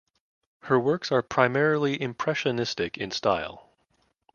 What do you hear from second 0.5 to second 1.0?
Her